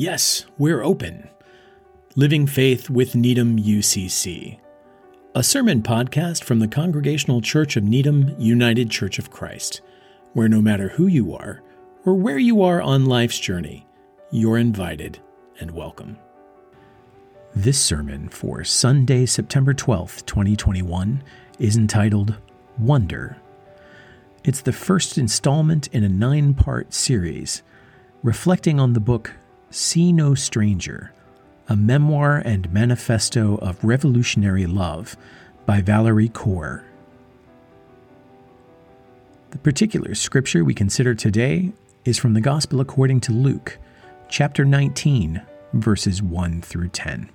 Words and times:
Yes, 0.00 0.46
we're 0.58 0.80
open. 0.80 1.28
Living 2.14 2.46
Faith 2.46 2.88
with 2.88 3.16
Needham 3.16 3.58
UCC, 3.58 4.60
a 5.34 5.42
sermon 5.42 5.82
podcast 5.82 6.44
from 6.44 6.60
the 6.60 6.68
Congregational 6.68 7.40
Church 7.40 7.76
of 7.76 7.82
Needham 7.82 8.32
United 8.38 8.92
Church 8.92 9.18
of 9.18 9.32
Christ, 9.32 9.80
where 10.34 10.48
no 10.48 10.62
matter 10.62 10.90
who 10.90 11.08
you 11.08 11.34
are 11.34 11.64
or 12.04 12.14
where 12.14 12.38
you 12.38 12.62
are 12.62 12.80
on 12.80 13.06
life's 13.06 13.40
journey, 13.40 13.88
you're 14.30 14.56
invited 14.56 15.18
and 15.58 15.72
welcome. 15.72 16.16
This 17.56 17.80
sermon 17.80 18.28
for 18.28 18.62
Sunday, 18.62 19.26
September 19.26 19.74
12th, 19.74 20.24
2021, 20.26 21.24
is 21.58 21.76
entitled 21.76 22.36
Wonder. 22.78 23.36
It's 24.44 24.60
the 24.60 24.72
first 24.72 25.18
installment 25.18 25.88
in 25.88 26.04
a 26.04 26.08
nine 26.08 26.54
part 26.54 26.94
series 26.94 27.64
reflecting 28.22 28.78
on 28.78 28.92
the 28.92 29.00
book 29.00 29.34
See 29.70 30.14
No 30.14 30.34
Stranger, 30.34 31.12
a 31.68 31.76
memoir 31.76 32.38
and 32.38 32.72
manifesto 32.72 33.56
of 33.56 33.84
revolutionary 33.84 34.64
love 34.64 35.14
by 35.66 35.82
Valarie 35.82 36.32
Kaur. 36.32 36.84
The 39.50 39.58
particular 39.58 40.14
scripture 40.14 40.64
we 40.64 40.72
consider 40.72 41.14
today 41.14 41.72
is 42.06 42.16
from 42.16 42.32
the 42.32 42.40
Gospel 42.40 42.80
according 42.80 43.20
to 43.20 43.32
Luke, 43.32 43.78
chapter 44.30 44.64
19, 44.64 45.42
verses 45.74 46.22
1 46.22 46.62
through 46.62 46.88
10. 46.88 47.28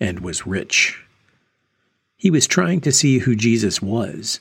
and 0.00 0.20
was 0.20 0.46
rich. 0.46 1.03
He 2.24 2.30
was 2.30 2.46
trying 2.46 2.80
to 2.80 2.90
see 2.90 3.18
who 3.18 3.36
Jesus 3.36 3.82
was, 3.82 4.40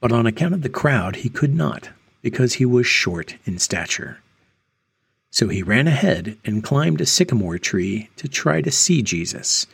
but 0.00 0.12
on 0.12 0.24
account 0.26 0.54
of 0.54 0.62
the 0.62 0.70
crowd, 0.70 1.16
he 1.16 1.28
could 1.28 1.54
not, 1.54 1.90
because 2.22 2.54
he 2.54 2.64
was 2.64 2.86
short 2.86 3.34
in 3.44 3.58
stature. 3.58 4.20
So 5.30 5.48
he 5.48 5.62
ran 5.62 5.86
ahead 5.86 6.38
and 6.42 6.64
climbed 6.64 7.02
a 7.02 7.04
sycamore 7.04 7.58
tree 7.58 8.08
to 8.16 8.28
try 8.28 8.62
to 8.62 8.70
see 8.70 9.02
Jesus, 9.02 9.66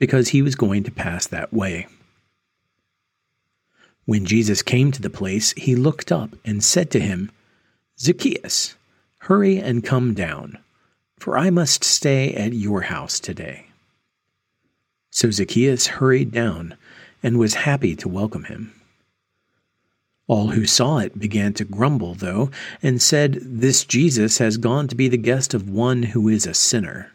because 0.00 0.30
he 0.30 0.42
was 0.42 0.56
going 0.56 0.82
to 0.82 0.90
pass 0.90 1.24
that 1.28 1.54
way. 1.54 1.86
When 4.04 4.26
Jesus 4.26 4.60
came 4.60 4.90
to 4.90 5.00
the 5.00 5.08
place, 5.08 5.52
he 5.52 5.76
looked 5.76 6.10
up 6.10 6.30
and 6.44 6.64
said 6.64 6.90
to 6.90 6.98
him, 6.98 7.30
Zacchaeus, 8.00 8.74
hurry 9.18 9.58
and 9.58 9.84
come 9.84 10.14
down, 10.14 10.58
for 11.20 11.38
I 11.38 11.50
must 11.50 11.84
stay 11.84 12.34
at 12.34 12.54
your 12.54 12.80
house 12.80 13.20
today. 13.20 13.67
So 15.18 15.32
Zacchaeus 15.32 15.88
hurried 15.88 16.30
down 16.30 16.76
and 17.24 17.40
was 17.40 17.66
happy 17.66 17.96
to 17.96 18.08
welcome 18.08 18.44
him. 18.44 18.72
All 20.28 20.50
who 20.50 20.64
saw 20.64 20.98
it 20.98 21.18
began 21.18 21.54
to 21.54 21.64
grumble, 21.64 22.14
though, 22.14 22.52
and 22.84 23.02
said, 23.02 23.40
This 23.42 23.84
Jesus 23.84 24.38
has 24.38 24.58
gone 24.58 24.86
to 24.86 24.94
be 24.94 25.08
the 25.08 25.16
guest 25.16 25.54
of 25.54 25.68
one 25.68 26.04
who 26.04 26.28
is 26.28 26.46
a 26.46 26.54
sinner. 26.54 27.10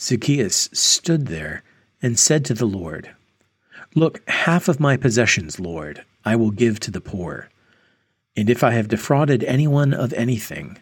Zacchaeus 0.00 0.68
stood 0.72 1.28
there 1.28 1.62
and 2.02 2.18
said 2.18 2.44
to 2.46 2.54
the 2.54 2.66
Lord, 2.66 3.10
Look, 3.94 4.28
half 4.28 4.66
of 4.66 4.80
my 4.80 4.96
possessions, 4.96 5.60
Lord, 5.60 6.04
I 6.24 6.34
will 6.34 6.50
give 6.50 6.80
to 6.80 6.90
the 6.90 7.00
poor. 7.00 7.50
And 8.36 8.50
if 8.50 8.64
I 8.64 8.72
have 8.72 8.88
defrauded 8.88 9.44
anyone 9.44 9.94
of 9.94 10.12
anything, 10.14 10.78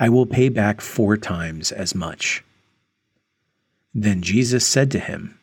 I 0.00 0.08
will 0.08 0.24
pay 0.24 0.48
back 0.48 0.80
four 0.80 1.18
times 1.18 1.70
as 1.70 1.94
much. 1.94 2.42
Then 3.98 4.20
Jesus 4.20 4.66
said 4.66 4.90
to 4.90 4.98
him, 4.98 5.38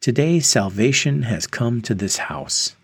Today 0.00 0.40
salvation 0.40 1.22
has 1.22 1.46
come 1.46 1.80
to 1.82 1.94
this 1.94 2.16
house, 2.16 2.74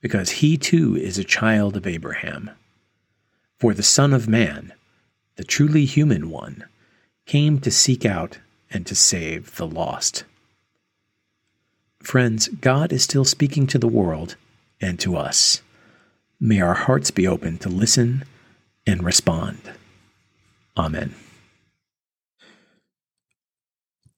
because 0.00 0.30
he 0.30 0.56
too 0.56 0.96
is 0.96 1.16
a 1.16 1.22
child 1.22 1.76
of 1.76 1.86
Abraham. 1.86 2.50
For 3.60 3.72
the 3.72 3.84
Son 3.84 4.12
of 4.12 4.26
Man, 4.26 4.72
the 5.36 5.44
truly 5.44 5.84
human 5.84 6.28
one, 6.28 6.64
came 7.24 7.60
to 7.60 7.70
seek 7.70 8.04
out 8.04 8.40
and 8.68 8.84
to 8.88 8.96
save 8.96 9.54
the 9.54 9.66
lost. 9.66 10.24
Friends, 12.00 12.48
God 12.48 12.92
is 12.92 13.04
still 13.04 13.24
speaking 13.24 13.68
to 13.68 13.78
the 13.78 13.86
world 13.86 14.34
and 14.80 14.98
to 14.98 15.16
us. 15.16 15.62
May 16.40 16.60
our 16.60 16.74
hearts 16.74 17.12
be 17.12 17.28
open 17.28 17.58
to 17.58 17.68
listen 17.68 18.24
and 18.88 19.04
respond. 19.04 19.60
Amen. 20.76 21.14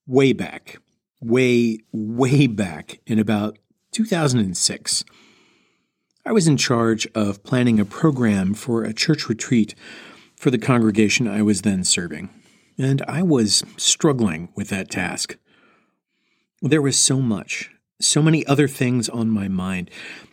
Way 0.06 0.34
back, 0.34 0.78
way, 1.22 1.78
way 1.92 2.46
back 2.46 3.00
in 3.06 3.18
about 3.18 3.58
2006, 3.92 5.04
I 6.26 6.32
was 6.32 6.46
in 6.46 6.56
charge 6.56 7.06
of 7.14 7.42
planning 7.42 7.80
a 7.80 7.84
program 7.84 8.54
for 8.54 8.82
a 8.82 8.92
church 8.92 9.28
retreat 9.28 9.74
for 10.36 10.50
the 10.50 10.58
congregation 10.58 11.26
I 11.26 11.40
was 11.40 11.62
then 11.62 11.84
serving, 11.84 12.28
and 12.76 13.00
I 13.08 13.22
was 13.22 13.62
struggling 13.78 14.50
with 14.54 14.68
that 14.68 14.90
task. 14.90 15.38
There 16.60 16.82
was 16.82 16.98
so 16.98 17.22
much, 17.22 17.70
so 18.00 18.20
many 18.20 18.46
other 18.46 18.68
things 18.68 19.08
on 19.08 19.30
my 19.30 19.48
mind. 19.48 19.90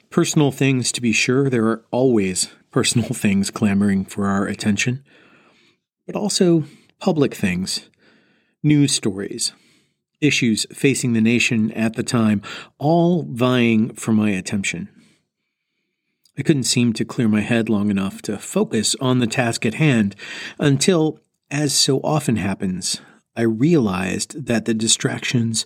Personal 0.09 0.51
things, 0.51 0.91
to 0.91 1.01
be 1.01 1.13
sure, 1.13 1.49
there 1.49 1.67
are 1.67 1.85
always 1.91 2.49
personal 2.71 3.09
things 3.13 3.51
clamoring 3.51 4.03
for 4.03 4.27
our 4.27 4.47
attention, 4.47 5.03
but 6.05 6.15
also 6.15 6.65
public 6.99 7.33
things, 7.33 7.89
news 8.63 8.93
stories, 8.93 9.53
issues 10.21 10.65
facing 10.71 11.13
the 11.13 11.21
nation 11.21 11.71
at 11.71 11.95
the 11.95 12.03
time, 12.03 12.41
all 12.77 13.23
vying 13.23 13.93
for 13.95 14.13
my 14.13 14.29
attention. 14.29 14.87
I 16.37 16.43
couldn't 16.43 16.63
seem 16.63 16.93
to 16.93 17.05
clear 17.05 17.27
my 17.27 17.41
head 17.41 17.67
long 17.67 17.89
enough 17.89 18.21
to 18.23 18.37
focus 18.37 18.95
on 19.01 19.19
the 19.19 19.27
task 19.27 19.65
at 19.65 19.75
hand 19.75 20.15
until, 20.59 21.19
as 21.49 21.73
so 21.73 21.99
often 22.03 22.37
happens, 22.37 23.01
I 23.35 23.41
realized 23.41 24.45
that 24.45 24.65
the 24.65 24.73
distractions 24.73 25.65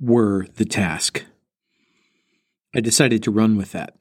were 0.00 0.46
the 0.54 0.64
task. 0.64 1.24
I 2.74 2.80
decided 2.80 3.22
to 3.22 3.30
run 3.30 3.56
with 3.56 3.72
that. 3.72 3.94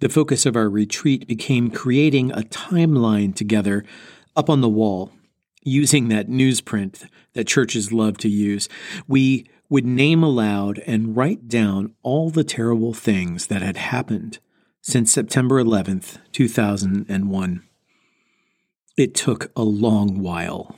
The 0.00 0.08
focus 0.08 0.46
of 0.46 0.56
our 0.56 0.68
retreat 0.68 1.28
became 1.28 1.70
creating 1.70 2.32
a 2.32 2.42
timeline 2.42 3.34
together 3.34 3.84
up 4.34 4.48
on 4.48 4.62
the 4.62 4.68
wall 4.68 5.12
using 5.62 6.08
that 6.08 6.28
newsprint 6.28 7.08
that 7.34 7.46
churches 7.46 7.92
love 7.92 8.18
to 8.18 8.28
use, 8.28 8.68
we 9.06 9.46
would 9.68 9.84
name 9.84 10.22
aloud 10.22 10.78
and 10.86 11.16
write 11.16 11.48
down 11.48 11.94
all 12.02 12.30
the 12.30 12.44
terrible 12.44 12.92
things 12.92 13.46
that 13.46 13.62
had 13.62 13.76
happened 13.76 14.38
since 14.82 15.12
September 15.12 15.62
11th, 15.62 16.18
2001. 16.32 17.62
It 18.96 19.14
took 19.14 19.52
a 19.54 19.62
long 19.62 20.20
while. 20.20 20.76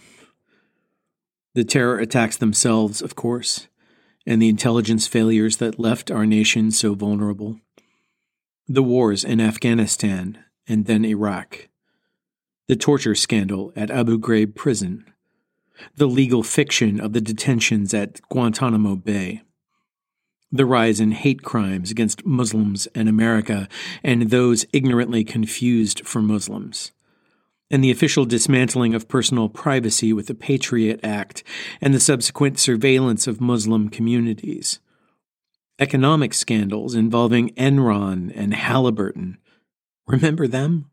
The 1.54 1.64
terror 1.64 1.98
attacks 1.98 2.36
themselves, 2.36 3.00
of 3.00 3.14
course, 3.14 3.68
and 4.26 4.40
the 4.40 4.48
intelligence 4.48 5.06
failures 5.06 5.56
that 5.58 5.78
left 5.78 6.10
our 6.10 6.26
nation 6.26 6.70
so 6.70 6.94
vulnerable. 6.94 7.60
The 8.68 8.82
wars 8.82 9.24
in 9.24 9.40
Afghanistan 9.40 10.38
and 10.68 10.86
then 10.86 11.04
Iraq 11.04 11.68
the 12.72 12.76
torture 12.76 13.14
scandal 13.14 13.70
at 13.76 13.90
Abu 13.90 14.18
Ghraib 14.18 14.54
prison, 14.54 15.04
the 15.96 16.06
legal 16.06 16.42
fiction 16.42 16.98
of 17.00 17.12
the 17.12 17.20
detentions 17.20 17.92
at 17.92 18.22
Guantanamo 18.30 18.96
Bay, 18.96 19.42
the 20.50 20.64
rise 20.64 20.98
in 20.98 21.10
hate 21.10 21.42
crimes 21.42 21.90
against 21.90 22.24
Muslims 22.24 22.86
in 22.94 23.08
America 23.08 23.68
and 24.02 24.30
those 24.30 24.64
ignorantly 24.72 25.22
confused 25.22 26.06
for 26.06 26.22
Muslims, 26.22 26.92
and 27.70 27.84
the 27.84 27.90
official 27.90 28.24
dismantling 28.24 28.94
of 28.94 29.06
personal 29.06 29.50
privacy 29.50 30.14
with 30.14 30.26
the 30.26 30.34
Patriot 30.34 30.98
Act 31.02 31.44
and 31.82 31.92
the 31.92 32.00
subsequent 32.00 32.58
surveillance 32.58 33.26
of 33.26 33.38
Muslim 33.38 33.90
communities, 33.90 34.80
economic 35.78 36.32
scandals 36.32 36.94
involving 36.94 37.50
Enron 37.50 38.32
and 38.34 38.54
Halliburton. 38.54 39.36
Remember 40.06 40.48
them? 40.48 40.86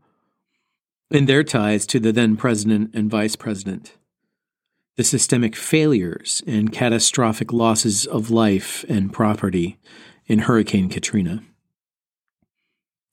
And 1.11 1.27
their 1.27 1.43
ties 1.43 1.85
to 1.87 1.99
the 1.99 2.11
then 2.11 2.37
president 2.37 2.91
and 2.93 3.09
vice 3.09 3.35
president, 3.35 3.93
the 4.95 5.03
systemic 5.03 5.55
failures 5.55 6.43
and 6.45 6.71
catastrophic 6.71 7.51
losses 7.51 8.05
of 8.05 8.29
life 8.29 8.85
and 8.87 9.13
property 9.13 9.77
in 10.27 10.39
Hurricane 10.39 10.89
Katrina. 10.89 11.41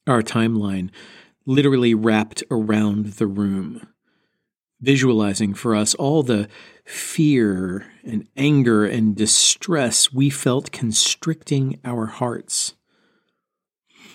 Our 0.07 0.23
timeline 0.23 0.91
literally 1.47 1.95
wrapped 1.95 2.45
around 2.51 3.15
the 3.15 3.27
room, 3.27 3.87
visualizing 4.81 5.55
for 5.55 5.75
us 5.75 5.95
all 5.95 6.23
the 6.23 6.49
fear 6.85 7.87
and 8.05 8.29
anger 8.37 8.85
and 8.85 9.17
distress 9.17 10.13
we 10.13 10.29
felt 10.29 10.71
constricting 10.71 11.81
our 11.85 12.07
hearts. 12.07 12.75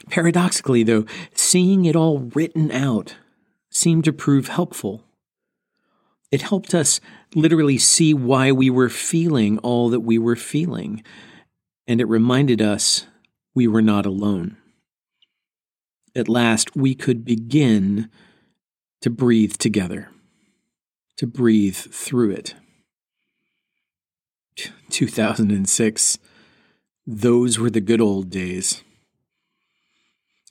Paradoxically, 0.09 0.83
though, 0.83 1.05
seeing 1.33 1.85
it 1.85 1.95
all 1.95 2.19
written 2.35 2.71
out 2.71 3.15
seemed 3.71 4.03
to 4.03 4.13
prove 4.13 4.49
helpful. 4.49 5.03
It 6.29 6.43
helped 6.43 6.75
us 6.75 6.99
literally 7.33 7.77
see 7.77 8.13
why 8.13 8.51
we 8.51 8.69
were 8.69 8.89
feeling 8.89 9.57
all 9.59 9.89
that 9.89 10.01
we 10.01 10.17
were 10.17 10.35
feeling, 10.35 11.03
and 11.87 11.99
it 11.99 12.05
reminded 12.05 12.61
us 12.61 13.07
we 13.55 13.67
were 13.67 13.81
not 13.81 14.05
alone. 14.05 14.57
At 16.15 16.29
last, 16.29 16.75
we 16.75 16.93
could 16.93 17.25
begin 17.25 18.09
to 19.01 19.09
breathe 19.09 19.53
together, 19.53 20.09
to 21.17 21.25
breathe 21.25 21.75
through 21.75 22.31
it. 22.31 22.55
2006, 24.89 26.19
those 27.07 27.57
were 27.57 27.69
the 27.69 27.81
good 27.81 28.01
old 28.01 28.29
days. 28.29 28.83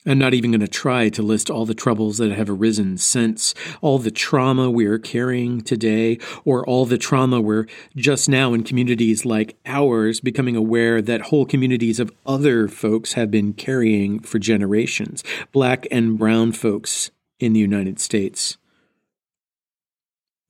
I'm 0.03 0.17
not 0.17 0.33
even 0.33 0.49
going 0.49 0.61
to 0.61 0.67
try 0.67 1.09
to 1.09 1.21
list 1.21 1.51
all 1.51 1.67
the 1.67 1.75
troubles 1.75 2.17
that 2.17 2.31
have 2.31 2.49
arisen 2.49 2.97
since, 2.97 3.53
all 3.81 3.99
the 3.99 4.09
trauma 4.09 4.71
we 4.71 4.87
are 4.87 4.97
carrying 4.97 5.61
today, 5.61 6.17
or 6.43 6.65
all 6.67 6.87
the 6.87 6.97
trauma 6.97 7.39
we're 7.39 7.67
just 7.95 8.27
now 8.27 8.55
in 8.55 8.63
communities 8.63 9.25
like 9.25 9.57
ours 9.67 10.19
becoming 10.19 10.55
aware 10.55 11.03
that 11.03 11.21
whole 11.21 11.45
communities 11.45 11.99
of 11.99 12.11
other 12.25 12.67
folks 12.67 13.13
have 13.13 13.29
been 13.29 13.53
carrying 13.53 14.19
for 14.19 14.39
generations, 14.39 15.23
black 15.51 15.85
and 15.91 16.17
brown 16.17 16.51
folks 16.51 17.11
in 17.39 17.53
the 17.53 17.59
United 17.59 17.99
States. 17.99 18.57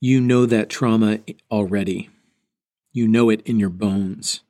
You 0.00 0.22
know 0.22 0.46
that 0.46 0.70
trauma 0.70 1.20
already. 1.50 2.08
You 2.90 3.06
know 3.06 3.28
it 3.28 3.42
in 3.46 3.58
your 3.58 3.68
bones 3.68 4.40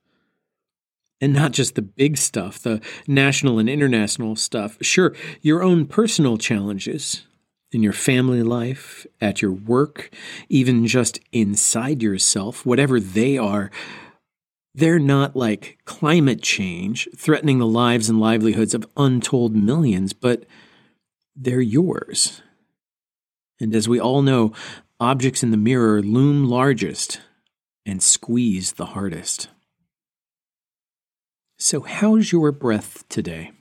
and 1.22 1.32
not 1.32 1.52
just 1.52 1.76
the 1.76 1.82
big 1.82 2.18
stuff, 2.18 2.58
the 2.58 2.82
national 3.06 3.60
and 3.60 3.70
international 3.70 4.34
stuff. 4.34 4.76
Sure, 4.82 5.14
your 5.40 5.62
own 5.62 5.86
personal 5.86 6.36
challenges 6.36 7.24
in 7.70 7.80
your 7.82 7.92
family 7.92 8.42
life, 8.42 9.06
at 9.20 9.40
your 9.40 9.52
work, 9.52 10.12
even 10.48 10.86
just 10.86 11.20
inside 11.30 12.02
yourself, 12.02 12.66
whatever 12.66 12.98
they 12.98 13.38
are, 13.38 13.70
they're 14.74 14.98
not 14.98 15.36
like 15.36 15.78
climate 15.84 16.42
change 16.42 17.08
threatening 17.16 17.58
the 17.58 17.66
lives 17.66 18.10
and 18.10 18.20
livelihoods 18.20 18.74
of 18.74 18.86
untold 18.96 19.54
millions, 19.54 20.12
but 20.12 20.44
they're 21.36 21.60
yours. 21.60 22.42
And 23.60 23.74
as 23.76 23.88
we 23.88 24.00
all 24.00 24.22
know, 24.22 24.52
objects 24.98 25.42
in 25.42 25.52
the 25.52 25.56
mirror 25.56 26.02
loom 26.02 26.48
largest 26.48 27.20
and 27.86 28.02
squeeze 28.02 28.72
the 28.72 28.86
hardest. 28.86 29.48
So, 31.64 31.82
how's 31.82 32.32
your 32.32 32.50
breath 32.50 33.08
today? 33.08 33.52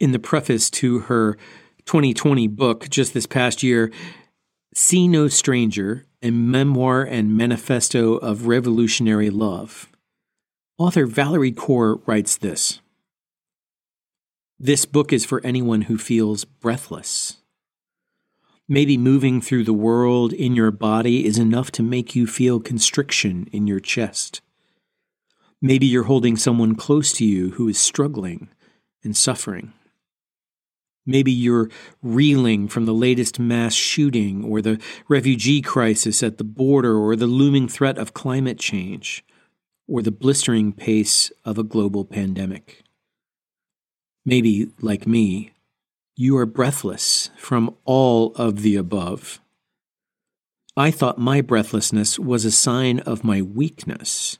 In 0.00 0.10
the 0.10 0.18
preface 0.18 0.68
to 0.70 0.98
her 1.02 1.34
2020 1.84 2.48
book 2.48 2.88
just 2.90 3.14
this 3.14 3.24
past 3.24 3.62
year, 3.62 3.92
See 4.74 5.06
No 5.06 5.28
Stranger, 5.28 6.06
a 6.24 6.32
memoir 6.32 7.04
and 7.04 7.36
manifesto 7.36 8.16
of 8.16 8.48
revolutionary 8.48 9.30
love, 9.30 9.88
author 10.76 11.06
Valarie 11.06 11.54
Kaur 11.54 12.04
writes 12.04 12.36
this 12.36 12.80
This 14.58 14.84
book 14.84 15.12
is 15.12 15.24
for 15.24 15.40
anyone 15.44 15.82
who 15.82 15.98
feels 15.98 16.44
breathless. 16.44 17.36
Maybe 18.68 18.98
moving 18.98 19.40
through 19.40 19.62
the 19.62 19.72
world 19.72 20.32
in 20.32 20.56
your 20.56 20.72
body 20.72 21.24
is 21.24 21.38
enough 21.38 21.70
to 21.72 21.84
make 21.84 22.16
you 22.16 22.26
feel 22.26 22.58
constriction 22.58 23.48
in 23.52 23.68
your 23.68 23.78
chest. 23.78 24.40
Maybe 25.62 25.86
you're 25.86 26.04
holding 26.04 26.36
someone 26.36 26.74
close 26.74 27.12
to 27.14 27.24
you 27.24 27.50
who 27.52 27.68
is 27.68 27.78
struggling 27.78 28.48
and 29.04 29.16
suffering. 29.16 29.72
Maybe 31.04 31.32
you're 31.32 31.68
reeling 32.02 32.68
from 32.68 32.86
the 32.86 32.94
latest 32.94 33.38
mass 33.38 33.74
shooting 33.74 34.44
or 34.44 34.62
the 34.62 34.80
refugee 35.08 35.60
crisis 35.60 36.22
at 36.22 36.38
the 36.38 36.44
border 36.44 36.96
or 36.96 37.16
the 37.16 37.26
looming 37.26 37.68
threat 37.68 37.98
of 37.98 38.14
climate 38.14 38.58
change 38.58 39.24
or 39.88 40.02
the 40.02 40.12
blistering 40.12 40.72
pace 40.72 41.32
of 41.44 41.58
a 41.58 41.64
global 41.64 42.04
pandemic. 42.04 42.84
Maybe, 44.24 44.70
like 44.80 45.06
me, 45.06 45.52
you 46.16 46.36
are 46.36 46.46
breathless 46.46 47.30
from 47.36 47.74
all 47.84 48.32
of 48.34 48.62
the 48.62 48.76
above. 48.76 49.40
I 50.76 50.90
thought 50.90 51.18
my 51.18 51.40
breathlessness 51.40 52.18
was 52.18 52.44
a 52.44 52.52
sign 52.52 53.00
of 53.00 53.24
my 53.24 53.42
weakness 53.42 54.38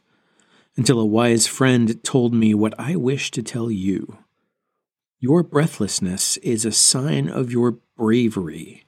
until 0.76 1.00
a 1.00 1.06
wise 1.06 1.46
friend 1.46 2.02
told 2.02 2.32
me 2.32 2.54
what 2.54 2.74
I 2.78 2.96
wish 2.96 3.30
to 3.32 3.42
tell 3.42 3.70
you. 3.70 4.18
Your 5.18 5.42
breathlessness 5.42 6.38
is 6.38 6.64
a 6.64 6.72
sign 6.72 7.28
of 7.28 7.52
your 7.52 7.78
bravery. 7.96 8.84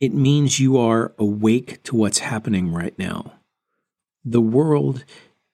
It 0.00 0.14
means 0.14 0.60
you 0.60 0.78
are 0.78 1.12
awake 1.18 1.82
to 1.84 1.96
what's 1.96 2.20
happening 2.20 2.72
right 2.72 2.98
now. 2.98 3.34
The 4.24 4.40
world 4.40 5.04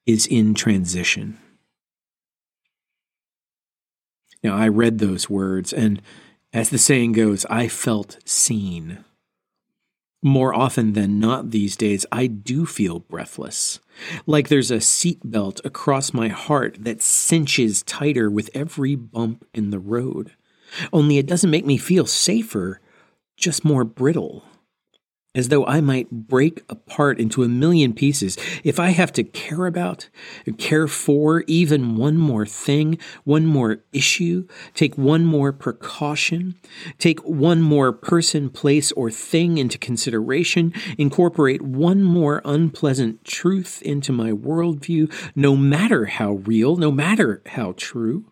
is 0.07 0.27
in 0.27 0.55
transition. 0.55 1.39
Now, 4.43 4.57
I 4.57 4.69
read 4.69 4.99
those 4.99 5.31
words, 5.31 5.73
and 5.73 6.03
as 6.53 6.69
the 6.69 6.79
saying 6.79 7.13
goes, 7.13 7.47
I 7.47 7.67
felt 7.67 8.19
seen. 8.27 9.05
More 10.27 10.55
often 10.55 10.95
than 10.95 11.21
not 11.21 11.51
these 11.51 11.77
days, 11.77 12.07
I 12.11 12.29
do 12.29 12.65
feel 12.65 13.01
breathless. 13.01 13.79
Like 14.25 14.49
there's 14.49 14.71
a 14.71 14.79
seatbelt 14.79 15.63
across 15.67 16.15
my 16.15 16.29
heart 16.29 16.79
that 16.81 17.03
cinches 17.03 17.83
tighter 17.83 18.31
with 18.31 18.49
every 18.55 18.95
bump 18.95 19.47
in 19.53 19.69
the 19.69 19.79
road. 19.79 20.33
Only 20.95 21.19
it 21.19 21.27
doesn't 21.27 21.51
make 21.51 21.67
me 21.67 21.77
feel 21.77 22.07
safer, 22.07 22.81
just 23.37 23.67
more 23.67 23.85
brittle 23.85 24.45
as 25.35 25.49
though 25.49 25.67
I 25.67 25.81
might 25.81 26.11
break 26.11 26.63
apart 26.69 27.19
into 27.19 27.43
a 27.43 27.49
million 27.49 27.93
pieces 27.93 28.37
if 28.63 28.79
I 28.79 28.91
have 28.91 29.13
to 29.15 29.25
care 29.25 29.67
about, 29.67 30.09
care 30.59 30.87
for 30.87 31.43
even 31.47 31.97
one 31.97 32.17
more 32.17 32.47
thing, 32.47 32.99
one 33.25 33.47
more 33.47 33.83
issue, 33.93 34.47
take 34.75 34.97
one 34.97 35.25
more 35.25 35.53
precaution, 35.53 36.55
take 36.99 37.21
one 37.21 37.61
more 37.61 37.93
person, 37.93 38.49
place, 38.49 38.93
or 38.93 39.11
thing 39.11 39.59
into 39.59 39.77
consideration, 39.79 40.73
incorporate 40.99 41.63
one 41.63 42.03
more 42.03 42.41
unpleasant 42.45 43.25
truth 43.25 43.83
into 43.83 44.13
my 44.13 44.31
worldview, 44.31 45.13
no 45.35 45.57
matter 45.57 46.07
how 46.07 46.35
real, 46.35 46.77
no 46.77 46.93
matter 46.93 47.43
how 47.47 47.75
true. 47.77 48.31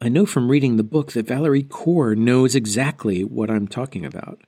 I 0.00 0.08
know 0.08 0.26
from 0.26 0.50
reading 0.50 0.76
the 0.76 0.82
book 0.82 1.12
that 1.12 1.26
Valarie 1.26 1.68
Kaur 1.68 2.16
knows 2.16 2.56
exactly 2.56 3.22
what 3.22 3.50
I'm 3.50 3.68
talking 3.68 4.04
about. 4.04 4.40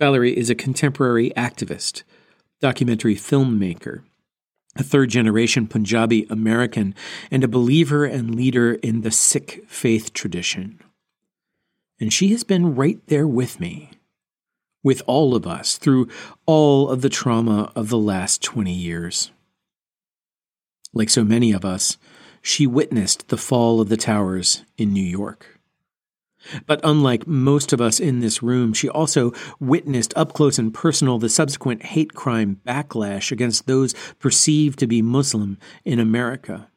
Valarie 0.00 0.34
is 0.34 0.50
a 0.50 0.54
contemporary 0.54 1.30
activist, 1.36 2.02
documentary 2.60 3.16
filmmaker, 3.16 4.02
a 4.76 4.82
third 4.82 5.08
generation 5.08 5.66
Punjabi 5.66 6.26
American, 6.28 6.94
and 7.30 7.42
a 7.42 7.48
believer 7.48 8.04
and 8.04 8.34
leader 8.34 8.74
in 8.74 9.00
the 9.00 9.10
Sikh 9.10 9.64
faith 9.68 10.12
tradition. 10.12 10.78
And 11.98 12.12
she 12.12 12.28
has 12.28 12.44
been 12.44 12.74
right 12.74 13.00
there 13.06 13.26
with 13.26 13.58
me, 13.58 13.90
with 14.82 15.02
all 15.06 15.34
of 15.34 15.46
us, 15.46 15.78
through 15.78 16.08
all 16.44 16.90
of 16.90 17.00
the 17.00 17.08
trauma 17.08 17.72
of 17.74 17.88
the 17.88 17.98
last 17.98 18.42
20 18.42 18.72
years. 18.72 19.30
Like 20.92 21.08
so 21.08 21.24
many 21.24 21.52
of 21.52 21.64
us, 21.64 21.96
she 22.42 22.66
witnessed 22.66 23.28
the 23.28 23.38
fall 23.38 23.80
of 23.80 23.88
the 23.88 23.96
towers 23.96 24.62
in 24.76 24.92
New 24.92 25.02
York. 25.02 25.55
But 26.66 26.80
unlike 26.84 27.26
most 27.26 27.72
of 27.72 27.80
us 27.80 28.00
in 28.00 28.20
this 28.20 28.42
room, 28.42 28.72
she 28.72 28.88
also 28.88 29.32
witnessed 29.60 30.12
up 30.16 30.32
close 30.32 30.58
and 30.58 30.72
personal 30.72 31.18
the 31.18 31.28
subsequent 31.28 31.84
hate 31.84 32.14
crime 32.14 32.60
backlash 32.66 33.32
against 33.32 33.66
those 33.66 33.94
perceived 34.18 34.78
to 34.78 34.86
be 34.86 35.02
Muslim 35.02 35.58
in 35.84 35.98
America, 35.98 36.68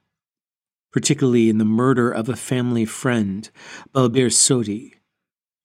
particularly 0.92 1.50
in 1.50 1.58
the 1.58 1.66
murder 1.66 2.12
of 2.12 2.30
a 2.30 2.36
family 2.36 2.86
friend, 2.86 3.50
Balbir 3.94 4.32
Sodhi, 4.32 4.94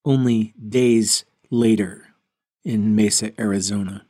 only 0.05 0.55
days 0.57 1.25
later 1.51 2.09
in 2.65 2.95
Mesa, 2.95 3.33
Arizona. 3.41 4.05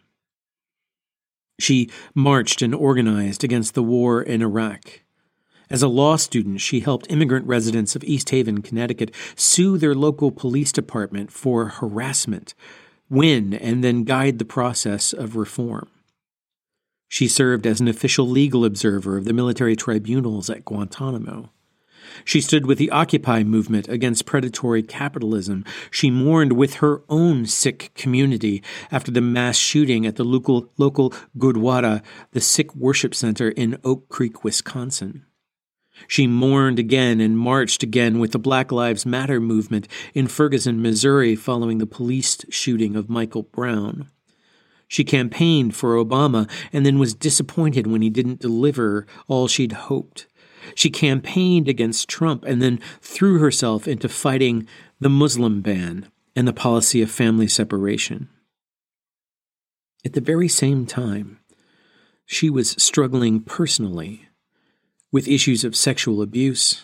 She 1.60 1.90
marched 2.14 2.62
and 2.62 2.74
organized 2.74 3.44
against 3.44 3.74
the 3.74 3.82
war 3.82 4.22
in 4.22 4.42
Iraq 4.42 5.03
as 5.70 5.82
a 5.82 5.88
law 5.88 6.16
student, 6.16 6.60
she 6.60 6.80
helped 6.80 7.10
immigrant 7.10 7.46
residents 7.46 7.96
of 7.96 8.04
East 8.04 8.30
Haven, 8.30 8.62
Connecticut, 8.62 9.14
sue 9.34 9.78
their 9.78 9.94
local 9.94 10.30
police 10.30 10.72
department 10.72 11.32
for 11.32 11.66
harassment, 11.66 12.54
win, 13.08 13.54
and 13.54 13.82
then 13.82 14.04
guide 14.04 14.38
the 14.38 14.44
process 14.44 15.12
of 15.12 15.36
reform. 15.36 15.88
She 17.08 17.28
served 17.28 17.66
as 17.66 17.80
an 17.80 17.88
official 17.88 18.28
legal 18.28 18.64
observer 18.64 19.16
of 19.16 19.24
the 19.24 19.32
military 19.32 19.76
tribunals 19.76 20.50
at 20.50 20.64
Guantanamo. 20.64 21.50
She 22.24 22.40
stood 22.40 22.66
with 22.66 22.78
the 22.78 22.90
Occupy 22.90 23.42
movement 23.44 23.88
against 23.88 24.26
predatory 24.26 24.82
capitalism. 24.82 25.64
She 25.90 26.10
mourned 26.10 26.52
with 26.52 26.74
her 26.74 27.02
own 27.08 27.46
Sikh 27.46 27.92
community 27.94 28.62
after 28.90 29.10
the 29.10 29.20
mass 29.20 29.56
shooting 29.56 30.06
at 30.06 30.16
the 30.16 30.24
local, 30.24 30.70
local 30.76 31.12
Gurdwara, 31.38 32.02
the 32.32 32.40
Sikh 32.40 32.74
worship 32.74 33.14
center 33.14 33.48
in 33.48 33.78
Oak 33.84 34.08
Creek, 34.08 34.44
Wisconsin. 34.44 35.24
She 36.08 36.26
mourned 36.26 36.78
again 36.78 37.20
and 37.20 37.38
marched 37.38 37.82
again 37.82 38.18
with 38.18 38.32
the 38.32 38.38
Black 38.38 38.72
Lives 38.72 39.06
Matter 39.06 39.40
movement 39.40 39.88
in 40.12 40.26
Ferguson, 40.26 40.82
Missouri, 40.82 41.36
following 41.36 41.78
the 41.78 41.86
police 41.86 42.38
shooting 42.50 42.96
of 42.96 43.08
Michael 43.08 43.44
Brown. 43.44 44.10
She 44.88 45.04
campaigned 45.04 45.74
for 45.74 45.96
Obama 45.96 46.48
and 46.72 46.84
then 46.84 46.98
was 46.98 47.14
disappointed 47.14 47.86
when 47.86 48.02
he 48.02 48.10
didn't 48.10 48.40
deliver 48.40 49.06
all 49.28 49.48
she'd 49.48 49.72
hoped. 49.72 50.26
She 50.74 50.90
campaigned 50.90 51.68
against 51.68 52.08
Trump 52.08 52.44
and 52.44 52.60
then 52.60 52.78
threw 53.00 53.38
herself 53.38 53.86
into 53.88 54.08
fighting 54.08 54.66
the 55.00 55.08
Muslim 55.08 55.60
ban 55.60 56.08
and 56.36 56.48
the 56.48 56.52
policy 56.52 57.02
of 57.02 57.10
family 57.10 57.46
separation. 57.46 58.28
At 60.04 60.12
the 60.12 60.20
very 60.20 60.48
same 60.48 60.86
time, 60.86 61.38
she 62.26 62.50
was 62.50 62.70
struggling 62.82 63.40
personally 63.40 64.28
with 65.14 65.28
issues 65.28 65.62
of 65.62 65.76
sexual 65.76 66.20
abuse, 66.20 66.82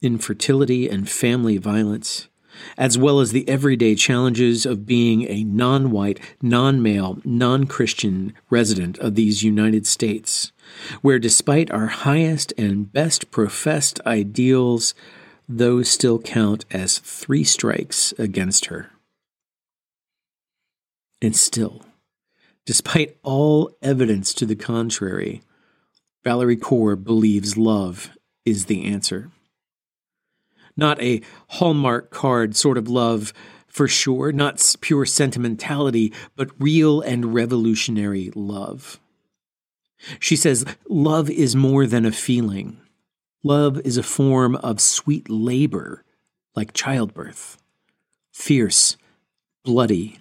infertility, 0.00 0.88
and 0.88 1.10
family 1.10 1.56
violence, 1.56 2.28
as 2.76 2.96
well 2.96 3.18
as 3.18 3.32
the 3.32 3.48
everyday 3.48 3.96
challenges 3.96 4.64
of 4.64 4.86
being 4.86 5.28
a 5.28 5.42
non 5.42 5.90
white, 5.90 6.20
non 6.40 6.80
male, 6.80 7.18
non 7.24 7.66
Christian 7.66 8.32
resident 8.48 8.96
of 8.98 9.16
these 9.16 9.42
United 9.42 9.88
States, 9.88 10.52
where 11.02 11.18
despite 11.18 11.68
our 11.72 11.88
highest 11.88 12.52
and 12.56 12.92
best 12.92 13.32
professed 13.32 13.98
ideals, 14.06 14.94
those 15.48 15.90
still 15.90 16.20
count 16.20 16.64
as 16.70 17.00
three 17.00 17.42
strikes 17.42 18.14
against 18.20 18.66
her. 18.66 18.92
And 21.20 21.34
still, 21.34 21.84
despite 22.64 23.16
all 23.24 23.76
evidence 23.82 24.32
to 24.34 24.46
the 24.46 24.54
contrary, 24.54 25.42
Valarie 26.24 26.58
Kaur 26.58 27.02
believes 27.02 27.56
love 27.56 28.10
is 28.44 28.66
the 28.66 28.84
answer 28.84 29.30
not 30.78 31.02
a 31.02 31.20
Hallmark 31.48 32.10
card 32.10 32.56
sort 32.56 32.78
of 32.78 32.88
love 32.88 33.34
for 33.66 33.88
sure, 33.88 34.32
not 34.32 34.74
pure 34.80 35.04
sentimentality, 35.04 36.12
but 36.36 36.50
real 36.58 37.02
and 37.02 37.34
revolutionary 37.34 38.30
love. 38.34 38.98
She 40.20 40.36
says, 40.36 40.64
Love 40.88 41.28
is 41.28 41.56
more 41.56 41.84
than 41.86 42.06
a 42.06 42.12
feeling. 42.12 42.80
Love 43.42 43.80
is 43.84 43.96
a 43.96 44.02
form 44.02 44.54
of 44.56 44.80
sweet 44.80 45.28
labor, 45.28 46.04
like 46.54 46.72
childbirth, 46.72 47.58
fierce, 48.32 48.96
bloody, 49.64 50.18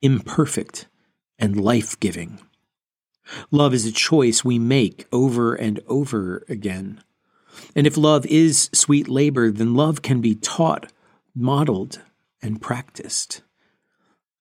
imperfect, 0.00 0.86
and 1.38 1.60
life 1.60 2.00
giving. 2.00 2.40
Love 3.50 3.74
is 3.74 3.86
a 3.86 3.92
choice 3.92 4.44
we 4.44 4.58
make 4.58 5.06
over 5.12 5.54
and 5.54 5.80
over 5.86 6.44
again. 6.48 7.02
And 7.74 7.86
if 7.86 7.96
love 7.96 8.26
is 8.26 8.70
sweet 8.72 9.08
labor, 9.08 9.50
then 9.50 9.74
love 9.74 10.02
can 10.02 10.20
be 10.20 10.34
taught, 10.34 10.90
modeled, 11.34 12.00
and 12.42 12.60
practiced. 12.60 13.42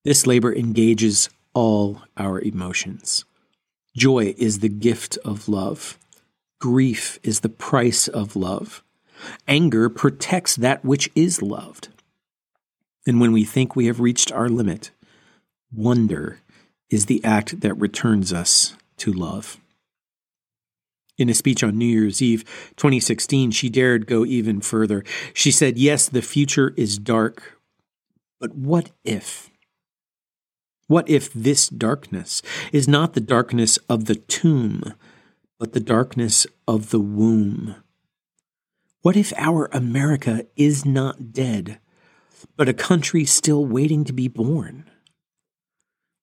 This 0.04 0.26
labor 0.26 0.54
engages 0.54 1.30
all 1.54 2.02
our 2.18 2.40
emotions. 2.40 3.26
Joy 3.96 4.34
is 4.38 4.60
the 4.60 4.70
gift 4.70 5.18
of 5.24 5.50
love. 5.50 5.98
Grief 6.60 7.20
is 7.24 7.42
the 7.42 7.50
price 7.50 8.08
of 8.08 8.36
love. 8.36 8.84
Anger 9.48 9.90
protects 9.90 10.56
that 10.56 10.84
which 10.84 11.10
is 11.14 11.42
loved. 11.42 11.90
And 13.06 13.20
when 13.20 13.32
we 13.32 13.44
think 13.44 13.76
we 13.76 13.88
have 13.88 14.00
reached 14.00 14.32
our 14.32 14.50
limit, 14.50 14.92
wonder 15.74 16.40
is 16.92 17.08
the 17.08 17.24
act 17.24 17.62
that 17.62 17.74
returns 17.76 18.32
us 18.32 18.76
to 18.98 19.12
love. 19.12 19.58
In 21.18 21.30
a 21.30 21.34
speech 21.34 21.64
on 21.64 21.78
New 21.78 21.86
Year's 21.86 22.22
Eve 22.22 22.44
2016, 22.76 23.52
she 23.52 23.70
dared 23.70 24.06
go 24.06 24.26
even 24.26 24.60
further. 24.62 25.04
She 25.34 25.52
said, 25.52 25.78
Yes, 25.78 26.10
the 26.10 26.22
future 26.22 26.74
is 26.78 26.98
dark, 26.98 27.60
but 28.40 28.56
what 28.56 28.92
if? 29.04 29.50
What 30.88 31.10
if 31.10 31.32
this 31.32 31.70
darkness 31.70 32.42
is 32.74 32.88
not 32.88 33.14
the 33.14 33.22
darkness 33.22 33.78
of 33.88 34.06
the 34.06 34.16
tomb, 34.16 34.94
but 35.58 35.72
the 35.72 35.80
darkness 35.80 36.46
of 36.68 36.90
the 36.90 37.00
womb? 37.00 37.76
What 39.02 39.16
if 39.16 39.32
our 39.38 39.70
America 39.72 40.46
is 40.56 40.86
not 40.86 41.32
dead, 41.32 41.80
but 42.58 42.68
a 42.68 42.74
country 42.74 43.26
still 43.26 43.66
waiting 43.66 44.04
to 44.04 44.14
be 44.14 44.28
born? 44.28 44.91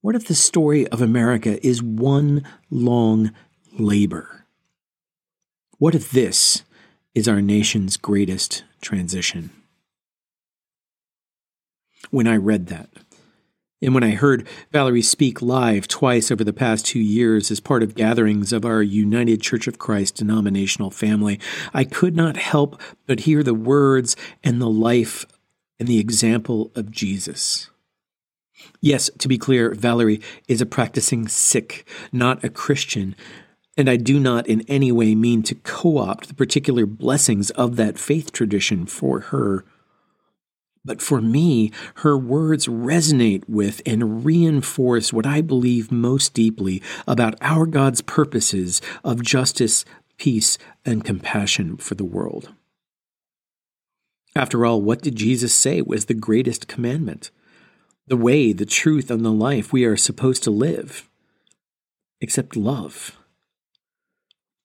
What 0.00 0.14
if 0.14 0.28
the 0.28 0.34
story 0.34 0.86
of 0.88 1.02
America 1.02 1.64
is 1.66 1.82
one 1.82 2.44
long 2.70 3.32
labor? 3.76 4.46
What 5.78 5.94
if 5.94 6.10
this 6.10 6.62
is 7.14 7.26
our 7.26 7.42
nation's 7.42 7.96
greatest 7.96 8.62
transition? 8.80 9.50
When 12.10 12.28
I 12.28 12.36
read 12.36 12.68
that, 12.68 12.88
and 13.82 13.92
when 13.92 14.04
I 14.04 14.10
heard 14.10 14.46
Valarie 14.72 15.04
speak 15.04 15.42
live 15.42 15.88
twice 15.88 16.30
over 16.30 16.44
the 16.44 16.52
past 16.52 16.86
two 16.86 17.00
years 17.00 17.50
as 17.50 17.58
part 17.58 17.82
of 17.82 17.96
gatherings 17.96 18.52
of 18.52 18.64
our 18.64 18.82
United 18.82 19.40
Church 19.40 19.66
of 19.66 19.78
Christ 19.78 20.16
denominational 20.16 20.90
family, 20.90 21.40
I 21.74 21.82
could 21.84 22.16
not 22.16 22.36
help 22.36 22.80
but 23.06 23.20
hear 23.20 23.42
the 23.42 23.54
words 23.54 24.14
and 24.44 24.60
the 24.60 24.70
life 24.70 25.26
and 25.78 25.88
the 25.88 25.98
example 25.98 26.70
of 26.76 26.90
Jesus. 26.90 27.70
Yes, 28.80 29.10
to 29.18 29.28
be 29.28 29.38
clear, 29.38 29.72
Valarie 29.72 30.22
is 30.46 30.60
a 30.60 30.66
practicing 30.66 31.28
Sikh, 31.28 31.86
not 32.12 32.42
a 32.44 32.48
Christian, 32.48 33.16
and 33.76 33.88
I 33.88 33.96
do 33.96 34.18
not 34.18 34.46
in 34.46 34.62
any 34.62 34.90
way 34.90 35.14
mean 35.14 35.42
to 35.44 35.54
co 35.54 35.98
opt 35.98 36.28
the 36.28 36.34
particular 36.34 36.86
blessings 36.86 37.50
of 37.50 37.76
that 37.76 37.98
faith 37.98 38.32
tradition 38.32 38.86
for 38.86 39.20
her. 39.20 39.64
But 40.84 41.02
for 41.02 41.20
me, 41.20 41.70
her 41.96 42.16
words 42.16 42.66
resonate 42.66 43.48
with 43.48 43.82
and 43.84 44.24
reinforce 44.24 45.12
what 45.12 45.26
I 45.26 45.40
believe 45.40 45.92
most 45.92 46.34
deeply 46.34 46.82
about 47.06 47.34
our 47.40 47.66
God's 47.66 48.00
purposes 48.00 48.80
of 49.04 49.22
justice, 49.22 49.84
peace, 50.16 50.56
and 50.84 51.04
compassion 51.04 51.76
for 51.76 51.94
the 51.94 52.04
world. 52.04 52.54
After 54.34 54.64
all, 54.64 54.80
what 54.80 55.02
did 55.02 55.16
Jesus 55.16 55.54
say 55.54 55.82
was 55.82 56.06
the 56.06 56.14
greatest 56.14 56.68
commandment? 56.68 57.30
The 58.08 58.16
way, 58.16 58.52
the 58.52 58.66
truth, 58.66 59.10
and 59.10 59.24
the 59.24 59.30
life 59.30 59.72
we 59.72 59.84
are 59.84 59.96
supposed 59.96 60.42
to 60.44 60.50
live? 60.50 61.08
Except 62.20 62.56
love 62.56 63.18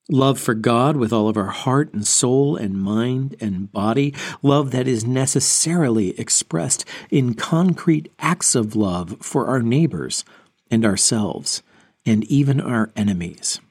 love 0.10 0.40
for 0.40 0.54
God 0.54 0.98
with 0.98 1.14
all 1.14 1.30
of 1.30 1.38
our 1.38 1.48
heart 1.48 1.94
and 1.94 2.06
soul 2.06 2.56
and 2.56 2.82
mind 2.82 3.36
and 3.40 3.72
body, 3.72 4.14
love 4.42 4.72
that 4.72 4.88
is 4.88 5.06
necessarily 5.06 6.18
expressed 6.20 6.86
in 7.10 7.34
concrete 7.34 8.12
acts 8.20 8.56
of 8.56 8.76
love 8.76 9.18
for 9.22 9.48
our 9.48 9.62
neighbors 9.62 10.26
and 10.70 10.86
ourselves 10.86 11.64
and 12.06 12.24
even 12.26 12.60
our 12.60 12.92
enemies. 12.96 13.62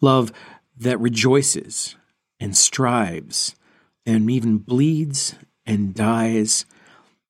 Love 0.00 0.32
that 0.76 1.00
rejoices 1.00 1.96
and 2.38 2.56
strives 2.56 3.54
and 4.06 4.30
even 4.30 4.58
bleeds 4.58 5.34
and 5.66 5.94
dies 5.94 6.66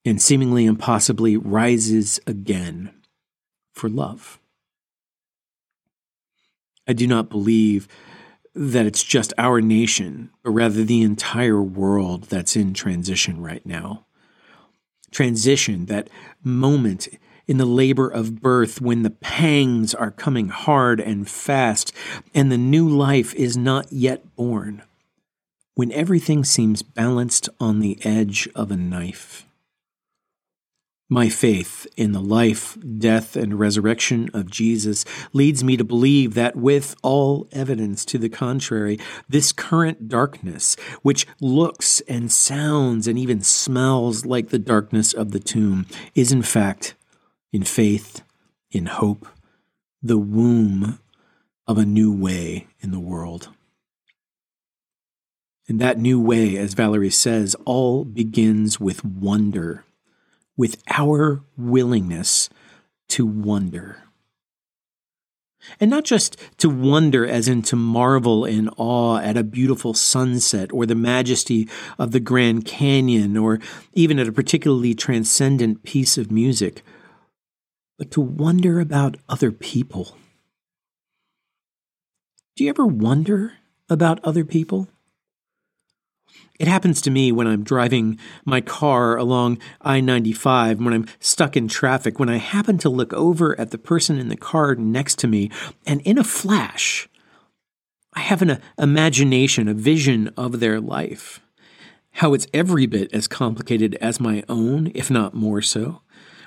and 0.05 0.21
seemingly 0.21 0.67
impossibly 0.67 1.37
rises 1.37 2.21
again 2.27 2.93
for 3.73 3.89
love. 3.89 4.39
I 6.87 6.93
do 6.93 7.07
not 7.07 7.31
believe 7.31 7.89
that 8.55 8.87
it's 8.87 9.03
just 9.03 9.33
our 9.39 9.61
nation, 9.61 10.31
but 10.43 10.51
rather 10.51 10.85
the 10.85 11.03
entire 11.03 11.63
world 11.63 12.25
that's 12.25 12.55
in 12.55 12.75
transition 12.75 13.41
right 13.41 13.65
now. 13.65 14.07
Transition, 15.11 15.87
that 15.87 16.09
moment 16.43 17.09
in 17.47 17.57
the 17.59 17.65
labor 17.65 18.09
of 18.09 18.41
birth 18.41 18.81
when 18.81 19.03
the 19.03 19.11
pangs 19.11 19.95
are 19.95 20.11
coming 20.11 20.49
hard 20.49 21.01
and 21.01 21.29
fast 21.29 21.93
and 22.35 22.51
the 22.51 22.59
new 22.59 22.89
life 22.89 23.35
is 23.35 23.57
not 23.57 23.93
yet 23.93 24.37
born, 24.37 24.83
when 25.75 25.91
everything 25.93 26.45
seems 26.45 26.83
balanced 26.83 27.49
on 27.59 27.81
the 27.81 27.99
edge 28.05 28.49
of 28.55 28.71
a 28.71 28.77
knife. 28.77 29.47
My 31.11 31.29
faith 31.29 31.87
in 31.99 32.13
the 32.13 32.21
life, 32.21 32.79
death, 32.99 33.37
and 33.37 33.59
resurrection 33.59 34.31
of 34.33 34.51
Jesus 34.51 35.05
leads 35.35 35.63
me 35.63 35.77
to 35.77 35.85
believe 35.85 36.33
that, 36.33 36.57
with 36.57 36.97
all 37.03 37.47
evidence 37.53 38.07
to 38.07 38.19
the 38.19 38.31
contrary, 38.31 38.99
this 39.29 39.53
current 39.53 40.09
darkness, 40.09 40.77
which 41.03 41.27
looks 41.41 42.01
and 42.09 42.33
sounds 42.33 43.07
and 43.07 43.19
even 43.19 43.43
smells 43.43 44.25
like 44.25 44.49
the 44.49 44.59
darkness 44.59 45.13
of 45.13 45.33
the 45.33 45.41
tomb, 45.41 45.87
is 46.15 46.33
in 46.33 46.43
fact, 46.43 46.95
in 47.53 47.65
faith, 47.65 48.23
in 48.71 48.87
hope, 48.87 49.29
the 50.03 50.19
womb 50.19 50.99
of 51.67 51.77
a 51.77 51.85
new 51.85 52.13
way 52.13 52.67
in 52.81 52.93
the 52.93 53.01
world. 53.01 53.51
And 55.69 55.79
that 55.81 55.99
new 55.99 56.19
way, 56.19 56.57
as 56.57 56.75
Valarie 56.75 57.13
says, 57.13 57.55
all 57.67 58.05
begins 58.05 58.81
with 58.81 59.05
wonder, 59.05 59.85
with 60.57 60.83
our 60.91 61.43
willingness 61.57 62.49
to 63.09 63.27
wonder. 63.27 63.99
And 65.81 65.91
not 65.91 66.05
just 66.05 66.37
to 66.59 66.69
wonder 66.69 67.27
as 67.27 67.49
in 67.49 67.63
to 67.63 67.77
marvel 67.77 68.45
in 68.45 68.69
awe 68.77 69.19
at 69.19 69.37
a 69.37 69.43
beautiful 69.43 69.95
sunset 69.95 70.73
or 70.73 70.85
the 70.85 70.95
majesty 70.95 71.69
of 71.99 72.13
the 72.13 72.21
Grand 72.21 72.65
Canyon 72.67 73.37
or 73.37 73.61
even 73.95 74.19
at 74.19 74.29
a 74.29 74.33
particularly 74.33 74.95
transcendent 74.95 75.83
piece 75.83 76.19
of 76.19 76.31
music, 76.31 76.83
but 77.99 78.11
to 78.11 78.21
wonder 78.21 78.79
about 78.79 79.17
other 79.29 79.51
people. 79.51 80.17
Do 82.57 82.65
you 82.65 82.71
ever 82.71 82.87
wonder 82.87 83.55
about 83.89 84.23
other 84.23 84.45
people? 84.45 84.89
It 86.61 86.69
happens 86.69 87.01
to 87.03 87.11
me 87.11 87.33
when 87.33 87.49
I'm 87.49 87.65
driving 87.65 88.19
my 88.45 88.61
car 88.61 89.17
along 89.17 89.59
I 89.81 90.01
95, 90.01 90.79
when 90.79 90.95
I'm 90.95 91.07
stuck 91.19 91.57
in 91.57 91.67
traffic, 91.67 92.21
when 92.21 92.29
I 92.29 92.37
happen 92.37 92.79
to 92.79 92.89
look 92.89 93.13
over 93.13 93.59
at 93.59 93.73
the 93.73 93.79
person 93.79 94.19
in 94.19 94.29
the 94.29 94.37
car 94.37 94.77
next 94.77 95.19
to 95.21 95.27
me, 95.27 95.51
and 95.85 96.01
in 96.03 96.17
a 96.17 96.25
flash, 96.25 97.09
I 98.13 98.21
have 98.21 98.41
an 98.41 98.51
uh, 98.51 98.61
imagination, 98.79 99.67
a 99.67 99.75
vision 99.75 100.33
of 100.37 100.61
their 100.61 100.81
life. 100.81 101.41
How 102.19 102.35
it's 102.35 102.47
every 102.55 102.87
bit 102.87 103.13
as 103.13 103.27
complicated 103.27 103.97
as 103.97 104.21
my 104.21 104.45
own, 104.49 104.93
if 104.95 105.11
not 105.11 105.35
more 105.35 105.61
so 105.61 106.03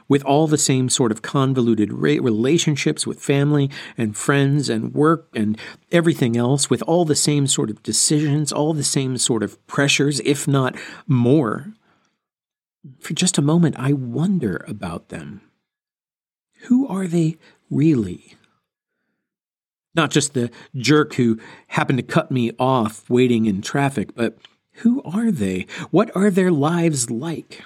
with 0.07 0.23
all 0.23 0.47
the 0.47 0.57
same 0.57 0.89
sort 0.89 1.11
of 1.11 1.21
convoluted 1.21 1.91
relationships 1.91 3.05
with 3.05 3.19
family 3.19 3.69
and 3.97 4.15
friends 4.15 4.69
and 4.69 4.93
work 4.93 5.27
and 5.35 5.57
everything 5.91 6.37
else, 6.37 6.69
with 6.69 6.81
all 6.83 7.05
the 7.05 7.15
same 7.15 7.47
sort 7.47 7.69
of 7.69 7.83
decisions, 7.83 8.51
all 8.51 8.73
the 8.73 8.83
same 8.83 9.17
sort 9.17 9.43
of 9.43 9.65
pressures, 9.67 10.19
if 10.21 10.47
not 10.47 10.75
more. 11.07 11.73
For 12.99 13.13
just 13.13 13.37
a 13.37 13.41
moment, 13.41 13.75
I 13.77 13.93
wonder 13.93 14.63
about 14.67 15.09
them. 15.09 15.41
Who 16.67 16.87
are 16.87 17.07
they 17.07 17.37
really? 17.69 18.35
Not 19.93 20.11
just 20.11 20.33
the 20.33 20.51
jerk 20.75 21.15
who 21.15 21.39
happened 21.67 21.97
to 21.97 22.03
cut 22.03 22.31
me 22.31 22.51
off 22.59 23.09
waiting 23.09 23.45
in 23.45 23.61
traffic, 23.61 24.15
but 24.15 24.37
who 24.81 25.01
are 25.03 25.31
they? 25.31 25.65
What 25.89 26.15
are 26.15 26.29
their 26.29 26.51
lives 26.51 27.09
like? 27.09 27.63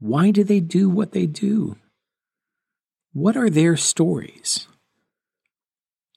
Why 0.00 0.30
do 0.30 0.44
they 0.44 0.60
do 0.60 0.88
what 0.88 1.12
they 1.12 1.26
do? 1.26 1.76
What 3.12 3.36
are 3.36 3.50
their 3.50 3.76
stories? 3.76 4.68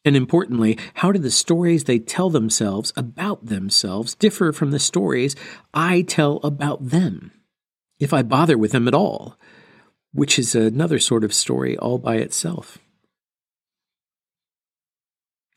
And 0.03 0.15
importantly, 0.15 0.77
how 0.95 1.11
do 1.11 1.19
the 1.19 1.31
stories 1.31 1.83
they 1.83 1.99
tell 1.99 2.29
themselves 2.29 2.91
about 2.95 3.45
themselves 3.45 4.15
differ 4.15 4.51
from 4.51 4.71
the 4.71 4.79
stories 4.79 5.35
I 5.73 6.01
tell 6.01 6.37
about 6.43 6.89
them, 6.89 7.31
if 7.99 8.13
I 8.13 8.23
bother 8.23 8.57
with 8.57 8.71
them 8.71 8.87
at 8.87 8.95
all, 8.95 9.37
which 10.11 10.39
is 10.39 10.55
another 10.55 10.99
sort 10.99 11.23
of 11.23 11.33
story 11.33 11.77
all 11.77 11.97
by 11.97 12.15
itself? 12.15 12.79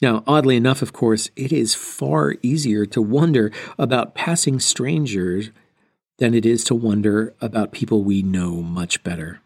Now, 0.03 0.23
oddly 0.27 0.57
enough, 0.57 0.83
of 0.83 0.93
course, 0.93 1.31
it 1.37 1.53
is 1.53 1.75
far 1.75 2.35
easier 2.43 2.85
to 2.87 3.01
wonder 3.01 3.51
about 3.79 4.15
passing 4.15 4.61
strangers 4.61 5.51
than 6.19 6.35
it 6.35 6.47
is 6.47 6.65
to 6.65 6.75
wonder 6.75 7.35
about 7.41 7.73
people 7.73 8.05
we 8.05 8.23
know 8.23 8.63
much 8.63 9.03
better, 9.03 9.41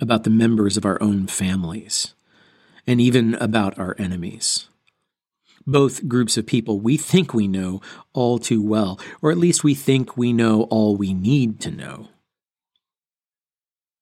about 0.00 0.24
the 0.24 0.30
members 0.30 0.76
of 0.76 0.84
our 0.84 1.00
own 1.02 1.26
families, 1.26 2.14
and 2.86 3.00
even 3.00 3.34
about 3.34 3.78
our 3.78 3.94
enemies. 3.98 4.68
Both 5.66 6.08
groups 6.08 6.38
of 6.38 6.46
people 6.46 6.80
we 6.80 6.96
think 6.96 7.34
we 7.34 7.46
know 7.46 7.82
all 8.14 8.38
too 8.38 8.62
well, 8.62 8.98
or 9.20 9.30
at 9.30 9.38
least 9.38 9.62
we 9.62 9.74
think 9.74 10.16
we 10.16 10.32
know 10.32 10.62
all 10.64 10.96
we 10.96 11.12
need 11.12 11.60
to 11.60 11.70
know. 11.70 12.08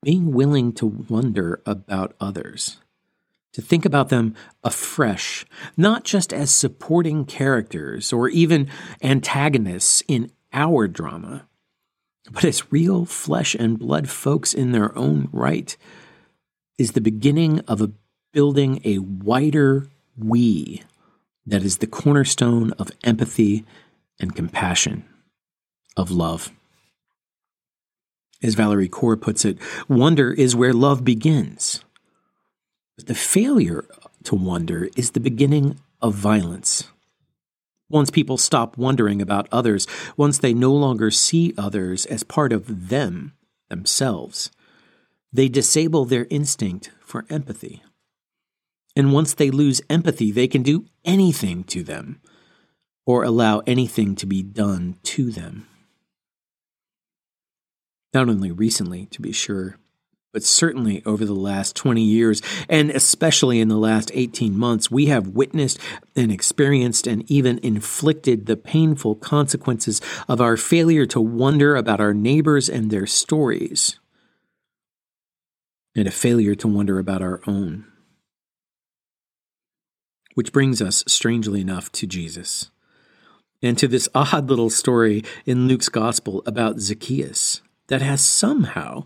Being 0.04 0.32
willing 0.32 0.72
to 0.74 0.86
wonder 0.86 1.60
about 1.66 2.14
others, 2.20 2.78
to 3.52 3.60
think 3.60 3.84
about 3.84 4.08
them 4.08 4.36
afresh, 4.62 5.44
not 5.76 6.04
just 6.04 6.32
as 6.32 6.52
supporting 6.52 7.24
characters 7.24 8.12
or 8.12 8.28
even 8.28 8.68
antagonists 9.02 10.04
in 10.06 10.30
our 10.52 10.86
drama, 10.86 11.47
but 12.30 12.44
as 12.44 12.72
real 12.72 13.04
flesh 13.04 13.54
and 13.54 13.78
blood 13.78 14.08
folks 14.08 14.54
in 14.54 14.72
their 14.72 14.96
own 14.96 15.28
right, 15.32 15.76
is 16.78 16.92
the 16.92 17.00
beginning 17.00 17.60
of 17.60 17.80
a 17.80 17.92
building 18.32 18.80
a 18.84 18.98
wider 18.98 19.88
we 20.16 20.82
that 21.46 21.62
is 21.62 21.78
the 21.78 21.86
cornerstone 21.86 22.72
of 22.72 22.90
empathy 23.02 23.64
and 24.20 24.36
compassion, 24.36 25.04
of 25.96 26.10
love. 26.10 26.52
As 28.42 28.54
Valarie 28.54 28.90
Kaur 28.90 29.20
puts 29.20 29.44
it, 29.44 29.58
wonder 29.88 30.32
is 30.32 30.54
where 30.54 30.72
love 30.72 31.04
begins. 31.04 31.84
But 32.96 33.06
the 33.06 33.14
failure 33.14 33.84
to 34.24 34.34
wonder 34.34 34.88
is 34.96 35.12
the 35.12 35.20
beginning 35.20 35.80
of 36.00 36.14
violence. 36.14 36.88
Once 37.90 38.10
people 38.10 38.36
stop 38.36 38.76
wondering 38.76 39.22
about 39.22 39.48
others, 39.50 39.86
once 40.16 40.38
they 40.38 40.52
no 40.52 40.72
longer 40.72 41.10
see 41.10 41.54
others 41.56 42.04
as 42.06 42.22
part 42.22 42.52
of 42.52 42.88
them, 42.88 43.32
themselves, 43.70 44.50
they 45.32 45.48
disable 45.48 46.04
their 46.04 46.26
instinct 46.30 46.90
for 47.00 47.24
empathy. 47.30 47.82
And 48.94 49.12
once 49.12 49.32
they 49.32 49.50
lose 49.50 49.80
empathy, 49.88 50.30
they 50.30 50.48
can 50.48 50.62
do 50.62 50.86
anything 51.04 51.64
to 51.64 51.82
them 51.82 52.20
or 53.06 53.22
allow 53.22 53.60
anything 53.60 54.14
to 54.16 54.26
be 54.26 54.42
done 54.42 54.96
to 55.02 55.30
them. 55.30 55.66
Not 58.12 58.28
only 58.28 58.50
recently, 58.50 59.06
to 59.06 59.22
be 59.22 59.32
sure, 59.32 59.78
but 60.32 60.42
certainly 60.42 61.02
over 61.06 61.24
the 61.24 61.34
last 61.34 61.74
20 61.76 62.02
years, 62.02 62.42
and 62.68 62.90
especially 62.90 63.60
in 63.60 63.68
the 63.68 63.76
last 63.76 64.10
18 64.14 64.56
months, 64.56 64.90
we 64.90 65.06
have 65.06 65.28
witnessed 65.28 65.78
and 66.14 66.30
experienced 66.30 67.06
and 67.06 67.28
even 67.30 67.58
inflicted 67.62 68.46
the 68.46 68.56
painful 68.56 69.14
consequences 69.14 70.00
of 70.28 70.40
our 70.40 70.56
failure 70.56 71.06
to 71.06 71.20
wonder 71.20 71.76
about 71.76 72.00
our 72.00 72.14
neighbors 72.14 72.68
and 72.68 72.90
their 72.90 73.06
stories, 73.06 73.98
and 75.96 76.06
a 76.06 76.12
failure 76.12 76.54
to 76.54 76.68
wonder 76.68 76.98
about 76.98 77.22
our 77.22 77.40
own. 77.46 77.86
Which 80.34 80.52
brings 80.52 80.80
us, 80.80 81.02
strangely 81.08 81.60
enough, 81.60 81.90
to 81.92 82.06
Jesus 82.06 82.70
and 83.62 83.76
to 83.78 83.88
this 83.88 84.08
odd 84.14 84.48
little 84.48 84.70
story 84.70 85.24
in 85.44 85.66
Luke's 85.66 85.88
Gospel 85.88 86.42
about 86.46 86.78
Zacchaeus 86.78 87.60
that 87.88 88.02
has 88.02 88.20
somehow 88.20 89.04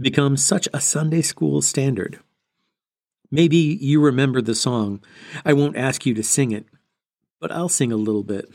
become 0.00 0.36
such 0.36 0.68
a 0.72 0.80
Sunday 0.80 1.22
school 1.22 1.62
standard. 1.62 2.20
Maybe 3.30 3.56
you 3.56 4.00
remember 4.00 4.40
the 4.42 4.54
song. 4.54 5.02
I 5.44 5.52
won't 5.52 5.76
ask 5.76 6.04
you 6.04 6.14
to 6.14 6.22
sing 6.22 6.50
it, 6.50 6.66
but 7.40 7.52
I'll 7.52 7.68
sing 7.68 7.92
a 7.92 7.96
little 7.96 8.24
bit. 8.24 8.50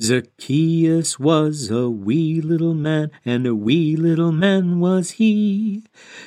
Zacchaeus 0.00 1.18
was 1.18 1.70
a 1.70 1.90
wee 1.90 2.40
little 2.40 2.74
man, 2.74 3.10
and 3.24 3.46
a 3.46 3.54
wee 3.54 3.96
little 3.96 4.32
man 4.32 4.80
was 4.80 5.12
he. 5.12 5.84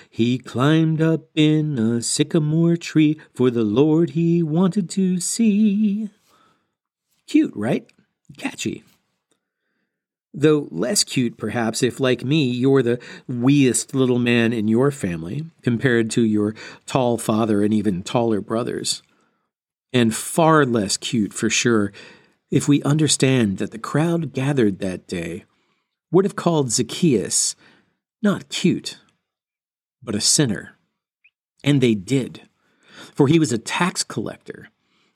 He 0.09 0.37
climbed 0.37 1.01
up 1.01 1.21
in 1.33 1.79
a 1.79 2.01
sycamore 2.01 2.77
tree, 2.77 3.19
for 3.33 3.49
the 3.49 3.63
Lord 3.63 4.11
he 4.11 4.43
wanted 4.43 4.89
to 4.91 5.19
see. 5.19 6.09
Cute, 7.25 7.53
right? 7.55 7.91
Catchy. 8.37 8.83
Though 10.33 10.67
less 10.71 11.03
cute, 11.03 11.37
perhaps, 11.37 11.83
if, 11.83 11.99
like 11.99 12.23
me, 12.23 12.45
you're 12.45 12.81
the 12.81 12.99
weest 13.27 13.93
little 13.93 14.17
man 14.17 14.51
in 14.51 14.67
your 14.67 14.89
family 14.89 15.45
compared 15.61 16.09
to 16.11 16.23
your 16.23 16.55
tall 16.87 17.19
father 17.19 17.61
and 17.63 17.73
even 17.73 18.01
taller 18.01 18.41
brothers. 18.41 19.03
And 19.91 20.15
far 20.15 20.65
less 20.65 20.97
cute, 20.97 21.33
for 21.33 21.51
sure, 21.51 21.93
if 22.49 22.67
we 22.67 22.81
understand 22.81 23.59
that 23.59 23.71
the 23.71 23.77
crowd 23.77 24.33
gathered 24.33 24.79
that 24.79 25.07
day 25.07 25.45
would 26.11 26.25
have 26.25 26.35
called 26.35 26.71
Zacchaeus 26.71 27.55
not 28.23 28.49
cute, 28.49 28.97
but 30.01 30.15
a 30.15 30.21
sinner. 30.21 30.77
And 31.63 31.79
they 31.79 31.93
did, 31.93 32.47
for 33.13 33.27
he 33.27 33.37
was 33.37 33.51
a 33.51 33.57
tax 33.57 34.03
collector 34.03 34.69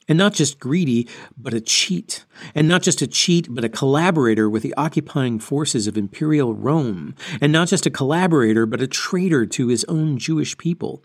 and 0.08 0.18
not 0.18 0.34
just 0.34 0.60
greedy, 0.60 1.08
but 1.38 1.54
a 1.54 1.62
cheat. 1.62 2.26
And 2.56 2.68
not 2.68 2.82
just 2.82 3.02
a 3.02 3.08
cheat, 3.08 3.48
but 3.50 3.64
a 3.64 3.70
collaborator 3.70 4.50
with 4.50 4.64
the 4.64 4.74
occupying 4.76 5.40
forces 5.40 5.88
of 5.88 5.98
imperial 5.98 6.54
Rome. 6.54 7.16
And 7.42 7.52
not 7.52 7.68
just 7.68 7.86
a 7.86 7.92
collaborator, 7.92 8.66
but 8.66 8.82
a 8.82 8.88
traitor 8.88 9.46
to 9.46 9.68
his 9.68 9.84
own 9.86 10.18
Jewish 10.18 10.58
people, 10.58 11.04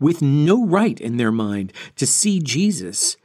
with 0.00 0.22
no 0.22 0.66
right 0.66 1.00
in 1.00 1.16
their 1.16 1.32
mind 1.32 1.72
to 1.96 2.06
see 2.06 2.40
Jesus 2.40 3.16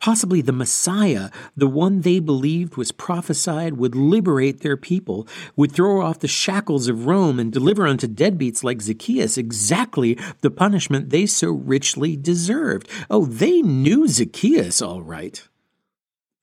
Possibly 0.00 0.40
the 0.40 0.52
Messiah, 0.52 1.28
the 1.54 1.68
one 1.68 2.00
they 2.00 2.20
believed 2.20 2.76
was 2.76 2.90
prophesied, 2.90 3.74
would 3.74 3.94
liberate 3.94 4.60
their 4.60 4.78
people, 4.78 5.28
would 5.56 5.72
throw 5.72 6.00
off 6.00 6.20
the 6.20 6.28
shackles 6.28 6.88
of 6.88 7.04
Rome 7.04 7.38
and 7.38 7.52
deliver 7.52 7.86
unto 7.86 8.08
deadbeats 8.08 8.64
like 8.64 8.80
Zacchaeus 8.80 9.36
exactly 9.36 10.18
the 10.40 10.50
punishment 10.50 11.10
they 11.10 11.26
so 11.26 11.50
richly 11.50 12.16
deserved. 12.16 12.88
Oh, 13.10 13.26
they 13.26 13.60
knew 13.60 14.08
Zacchaeus 14.08 14.80
all 14.80 15.02
right. 15.02 15.46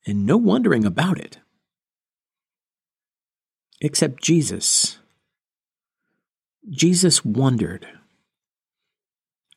And 0.06 0.24
no 0.24 0.36
wondering 0.36 0.84
about 0.84 1.18
it. 1.18 1.38
Except 3.80 4.22
Jesus. 4.22 4.98
Jesus 6.70 7.24
wondered. 7.24 7.88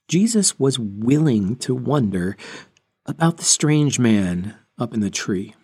Jesus 0.08 0.60
was 0.60 0.80
willing 0.80 1.56
to 1.58 1.76
wonder 1.76 2.36
about 3.06 3.38
the 3.38 3.44
strange 3.44 4.00
man 4.00 4.56
up 4.78 4.94
in 4.94 5.00
the 5.00 5.10
tree 5.10 5.56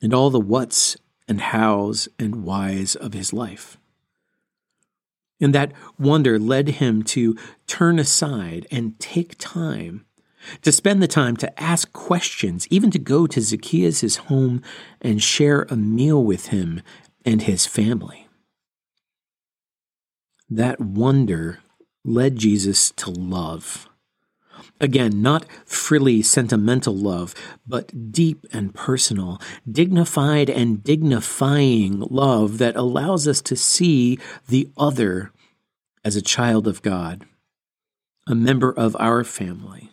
and 0.00 0.12
all 0.12 0.30
the 0.30 0.40
whats 0.40 0.96
and 1.28 1.40
hows 1.40 2.08
and 2.18 2.44
whys 2.44 2.94
of 2.96 3.14
his 3.14 3.32
life. 3.32 3.78
And 5.40 5.54
that 5.54 5.72
wonder 5.98 6.38
led 6.38 6.68
him 6.68 7.02
to 7.04 7.36
turn 7.66 7.98
aside 7.98 8.66
and 8.70 8.98
take 9.00 9.36
time, 9.38 10.04
to 10.62 10.70
spend 10.70 11.02
the 11.02 11.08
time 11.08 11.36
to 11.38 11.60
ask 11.60 11.92
questions, 11.92 12.68
even 12.70 12.90
to 12.92 12.98
go 12.98 13.26
to 13.26 13.40
Zacchaeus' 13.40 14.16
home 14.16 14.62
and 15.00 15.22
share 15.22 15.62
a 15.62 15.76
meal 15.76 16.22
with 16.22 16.48
him 16.48 16.82
and 17.24 17.42
his 17.42 17.66
family. 17.66 18.28
That 20.48 20.80
wonder 20.80 21.60
led 22.04 22.36
Jesus 22.36 22.90
to 22.92 23.10
love 23.10 23.88
Again, 24.82 25.22
not 25.22 25.46
frilly 25.64 26.22
sentimental 26.22 26.92
love, 26.92 27.36
but 27.64 28.10
deep 28.10 28.44
and 28.52 28.74
personal, 28.74 29.40
dignified 29.70 30.50
and 30.50 30.82
dignifying 30.82 32.00
love 32.00 32.58
that 32.58 32.74
allows 32.74 33.28
us 33.28 33.40
to 33.42 33.54
see 33.54 34.18
the 34.48 34.68
other 34.76 35.30
as 36.04 36.16
a 36.16 36.20
child 36.20 36.66
of 36.66 36.82
God, 36.82 37.24
a 38.26 38.34
member 38.34 38.72
of 38.72 38.96
our 38.98 39.22
family. 39.22 39.92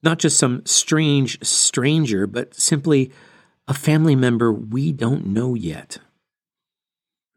Not 0.00 0.20
just 0.20 0.38
some 0.38 0.64
strange 0.64 1.44
stranger, 1.44 2.28
but 2.28 2.54
simply 2.54 3.10
a 3.66 3.74
family 3.74 4.14
member 4.14 4.52
we 4.52 4.92
don't 4.92 5.26
know 5.26 5.56
yet. 5.56 5.98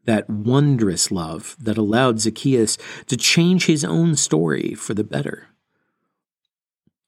That 0.04 0.30
wondrous 0.30 1.10
love 1.10 1.56
that 1.58 1.76
allowed 1.76 2.20
Zacchaeus 2.20 2.78
to 3.08 3.16
change 3.16 3.66
his 3.66 3.82
own 3.82 4.14
story 4.14 4.74
for 4.74 4.94
the 4.94 5.04
better 5.04 5.48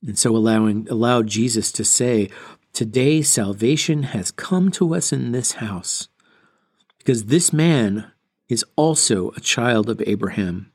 and 0.06 0.18
so 0.18 0.36
allowing 0.36 0.88
allowed 0.90 1.26
Jesus 1.26 1.72
to 1.72 1.84
say, 1.84 2.30
Today 2.72 3.22
salvation 3.22 4.04
has 4.04 4.30
come 4.30 4.70
to 4.72 4.94
us 4.94 5.12
in 5.12 5.32
this 5.32 5.52
house, 5.52 6.08
because 6.98 7.26
this 7.26 7.52
man 7.52 8.10
is 8.48 8.64
also 8.76 9.30
a 9.30 9.40
child 9.40 9.88
of 9.88 10.02
Abraham, 10.06 10.72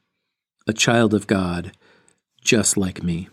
a 0.67 0.73
child 0.73 1.13
of 1.13 1.27
God, 1.27 1.73
just 2.41 2.77
like 2.77 3.03
me. 3.03 3.27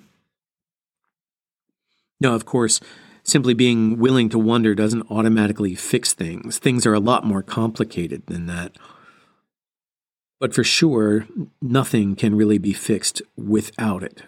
Now, 2.21 2.35
of 2.35 2.45
course, 2.45 2.81
simply 3.23 3.55
being 3.55 3.99
willing 3.99 4.29
to 4.31 4.39
wonder 4.39 4.75
doesn't 4.75 5.11
automatically 5.11 5.75
fix 5.75 6.13
things. 6.13 6.59
Things 6.59 6.87
are 6.87 6.95
a 6.95 7.01
lot 7.01 7.25
more 7.25 7.43
complicated 7.43 8.27
than 8.27 8.47
that. 8.47 8.77
But 10.39 10.55
for 10.55 10.65
sure, 10.65 11.27
nothing 11.63 12.17
can 12.17 12.35
really 12.35 12.59
be 12.59 12.73
fixed 12.73 13.23
without 13.37 14.03
it. 14.03 14.23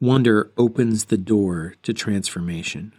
Wonder 0.00 0.50
opens 0.56 1.06
the 1.06 1.18
door 1.18 1.74
to 1.82 1.92
transformation. 1.92 2.92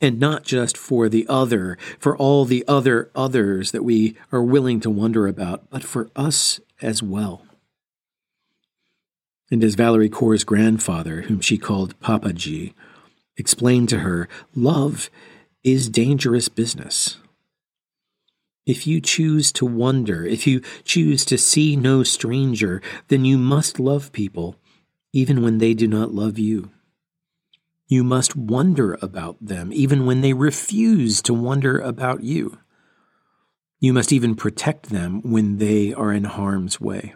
And 0.00 0.18
not 0.18 0.44
just 0.44 0.76
for 0.76 1.08
the 1.08 1.26
other, 1.28 1.78
for 1.98 2.16
all 2.16 2.44
the 2.44 2.64
other 2.66 3.10
others 3.14 3.70
that 3.70 3.84
we 3.84 4.16
are 4.32 4.42
willing 4.42 4.80
to 4.80 4.90
wonder 4.90 5.26
about, 5.28 5.70
but 5.70 5.84
for 5.84 6.10
us 6.16 6.58
as 6.82 7.02
well. 7.02 7.44
And 9.50 9.62
as 9.62 9.76
Valarie 9.76 10.10
Kaur's 10.10 10.44
grandfather, 10.44 11.22
whom 11.22 11.40
she 11.40 11.58
called 11.58 11.98
Papa 12.00 12.32
Ji, 12.32 12.74
explained 13.36 13.88
to 13.90 13.98
her, 14.00 14.28
love 14.54 15.10
is 15.62 15.88
dangerous 15.88 16.48
business. 16.48 17.18
If 18.64 18.86
you 18.86 19.00
choose 19.00 19.52
to 19.52 19.66
wonder, 19.66 20.24
if 20.24 20.46
you 20.46 20.60
choose 20.84 21.24
to 21.26 21.38
see 21.38 21.76
no 21.76 22.02
stranger, 22.02 22.80
then 23.08 23.24
you 23.24 23.36
must 23.38 23.80
love 23.80 24.12
people 24.12 24.56
even 25.12 25.42
when 25.42 25.58
they 25.58 25.74
do 25.74 25.86
not 25.86 26.14
love 26.14 26.38
you. 26.38 26.70
You 27.88 28.04
must 28.04 28.36
wonder 28.36 28.96
about 29.02 29.36
them, 29.40 29.72
even 29.72 30.06
when 30.06 30.20
they 30.20 30.32
refuse 30.32 31.20
to 31.22 31.34
wonder 31.34 31.78
about 31.78 32.22
you. 32.22 32.58
You 33.80 33.92
must 33.92 34.12
even 34.12 34.36
protect 34.36 34.90
them 34.90 35.20
when 35.22 35.58
they 35.58 35.92
are 35.92 36.12
in 36.12 36.24
harm's 36.24 36.80
way. 36.80 37.14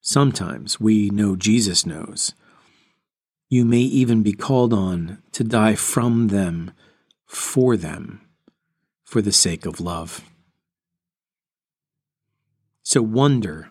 Sometimes 0.00 0.80
we 0.80 1.10
know 1.10 1.36
Jesus 1.36 1.84
knows. 1.84 2.34
You 3.48 3.64
may 3.64 3.80
even 3.80 4.22
be 4.22 4.32
called 4.32 4.72
on 4.72 5.22
to 5.32 5.44
die 5.44 5.74
from 5.74 6.28
them, 6.28 6.72
for 7.26 7.76
them, 7.76 8.22
for 9.04 9.22
the 9.22 9.32
sake 9.32 9.66
of 9.66 9.80
love. 9.80 10.22
So 12.82 13.02
wonder 13.02 13.70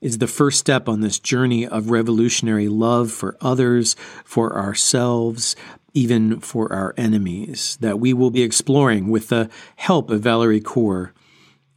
is 0.00 0.18
the 0.18 0.26
first 0.26 0.58
step 0.58 0.88
on 0.88 1.00
this 1.00 1.18
journey 1.18 1.66
of 1.66 1.90
revolutionary 1.90 2.68
love 2.68 3.10
for 3.10 3.36
others, 3.40 3.96
for 4.24 4.56
ourselves, 4.56 5.56
even 5.94 6.40
for 6.40 6.72
our 6.72 6.94
enemies, 6.96 7.76
that 7.80 7.98
we 7.98 8.12
will 8.12 8.30
be 8.30 8.42
exploring 8.42 9.08
with 9.08 9.28
the 9.28 9.50
help 9.76 10.10
of 10.10 10.22
Valarie 10.22 10.62
Kaur 10.62 11.10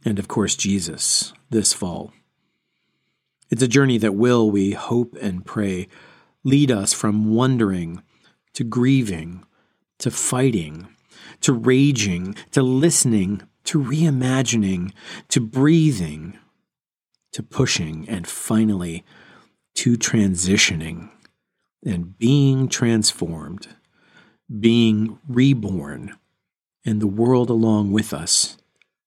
and, 0.04 0.18
of 0.18 0.28
course, 0.28 0.56
Jesus 0.56 1.32
this 1.50 1.72
fall. 1.72 2.12
It's 3.50 3.62
a 3.62 3.68
journey 3.68 3.98
that 3.98 4.14
will, 4.14 4.50
we 4.50 4.72
hope 4.72 5.16
and 5.20 5.44
pray, 5.44 5.88
lead 6.44 6.70
us 6.70 6.92
from 6.92 7.34
wondering 7.34 8.02
to 8.54 8.64
grieving 8.64 9.44
to 9.98 10.10
fighting 10.10 10.88
to 11.40 11.52
raging 11.52 12.34
to 12.50 12.62
listening 12.62 13.42
to 13.64 13.82
reimagining 13.82 14.92
to 15.28 15.40
breathing 15.40 16.38
to 17.32 17.42
pushing, 17.42 18.08
and 18.08 18.26
finally 18.26 19.04
to 19.74 19.96
transitioning 19.96 21.10
and 21.84 22.18
being 22.18 22.68
transformed, 22.68 23.68
being 24.60 25.18
reborn, 25.28 26.16
and 26.84 27.00
the 27.00 27.06
world 27.06 27.50
along 27.50 27.92
with 27.92 28.12
us 28.12 28.56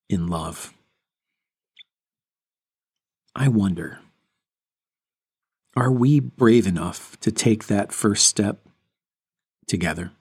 in 0.09 0.27
love. 0.27 0.73
I 3.35 3.47
wonder 3.47 3.99
are 5.77 5.91
we 5.91 6.21
brave 6.21 6.65
enough 6.65 7.19
to 7.19 7.33
take 7.33 7.67
that 7.67 7.91
first 7.91 8.25
step 8.25 8.65
together? 9.67 10.11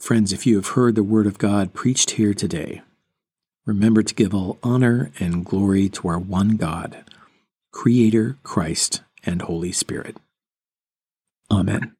Friends, 0.00 0.32
if 0.32 0.44
you 0.44 0.56
have 0.56 0.68
heard 0.68 0.96
the 0.96 1.04
Word 1.04 1.26
of 1.26 1.38
God 1.38 1.72
preached 1.72 2.12
here 2.12 2.34
today, 2.34 2.82
remember 3.66 4.02
to 4.02 4.14
give 4.14 4.34
all 4.34 4.58
honor 4.62 5.10
and 5.18 5.44
glory 5.44 5.88
to 5.90 6.08
our 6.08 6.18
one 6.18 6.56
God, 6.56 7.04
Creator, 7.72 8.38
Christ, 8.42 9.02
and 9.24 9.42
Holy 9.42 9.72
Spirit. 9.72 10.16
Amen. 11.50 11.94